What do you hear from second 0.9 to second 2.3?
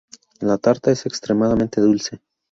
extremadamente dulce.